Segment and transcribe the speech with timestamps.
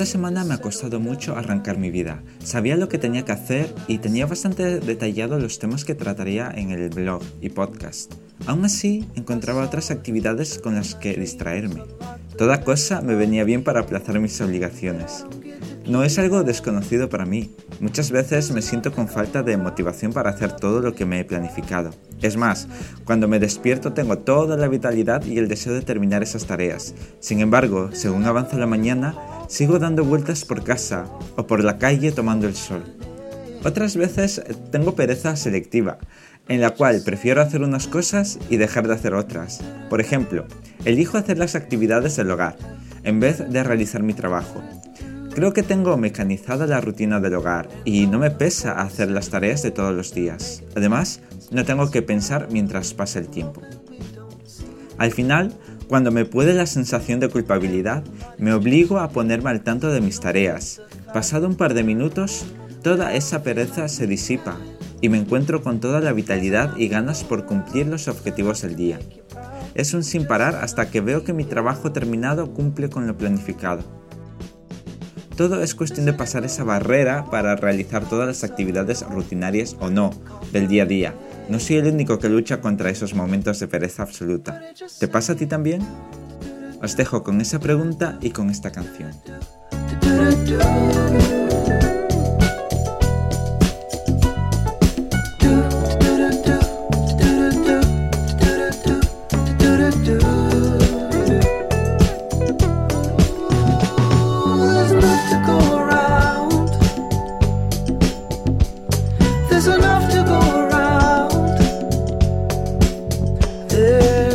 [0.00, 2.22] Esta semana me ha costado mucho arrancar mi vida.
[2.42, 6.70] Sabía lo que tenía que hacer y tenía bastante detallado los temas que trataría en
[6.70, 8.14] el blog y podcast.
[8.46, 11.82] Aún así, encontraba otras actividades con las que distraerme.
[12.38, 15.26] Toda cosa me venía bien para aplazar mis obligaciones.
[15.86, 17.50] No es algo desconocido para mí.
[17.80, 21.24] Muchas veces me siento con falta de motivación para hacer todo lo que me he
[21.24, 21.90] planificado.
[22.20, 22.68] Es más,
[23.04, 26.94] cuando me despierto tengo toda la vitalidad y el deseo de terminar esas tareas.
[27.20, 29.16] Sin embargo, según avanza la mañana,
[29.48, 31.06] sigo dando vueltas por casa
[31.36, 32.84] o por la calle tomando el sol.
[33.64, 35.98] Otras veces tengo pereza selectiva,
[36.48, 39.62] en la cual prefiero hacer unas cosas y dejar de hacer otras.
[39.88, 40.44] Por ejemplo,
[40.84, 42.56] elijo hacer las actividades del hogar,
[43.04, 44.62] en vez de realizar mi trabajo.
[45.34, 49.62] Creo que tengo mecanizada la rutina del hogar y no me pesa hacer las tareas
[49.62, 50.64] de todos los días.
[50.76, 51.20] Además,
[51.52, 53.62] no tengo que pensar mientras pasa el tiempo.
[54.98, 55.52] Al final,
[55.88, 58.02] cuando me puede la sensación de culpabilidad,
[58.38, 60.82] me obligo a ponerme al tanto de mis tareas.
[61.14, 62.44] Pasado un par de minutos,
[62.82, 64.56] toda esa pereza se disipa
[65.00, 68.98] y me encuentro con toda la vitalidad y ganas por cumplir los objetivos del día.
[69.74, 73.99] Es un sin parar hasta que veo que mi trabajo terminado cumple con lo planificado.
[75.40, 80.10] Todo es cuestión de pasar esa barrera para realizar todas las actividades rutinarias o no
[80.52, 81.14] del día a día.
[81.48, 84.60] No soy el único que lucha contra esos momentos de pereza absoluta.
[84.98, 85.80] ¿Te pasa a ti también?
[86.82, 89.12] Os dejo con esa pregunta y con esta canción.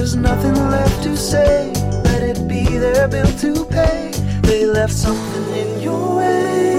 [0.05, 1.73] There's nothing left to say.
[2.03, 4.11] Let it be their bill to pay.
[4.43, 6.74] They left something in your way.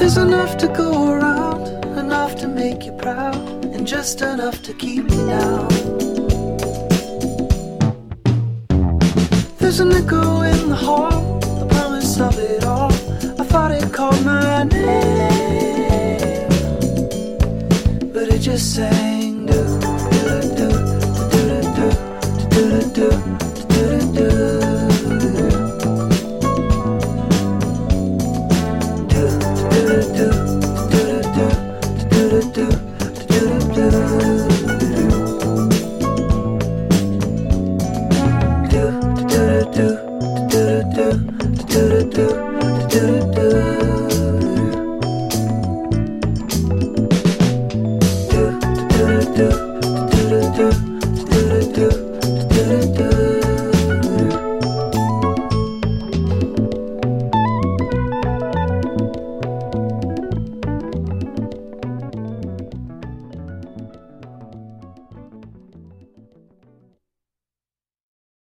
[0.00, 1.68] There's enough to go around,
[1.98, 5.68] enough to make you proud, and just enough to keep you down.
[9.58, 11.19] There's an echo in the hall,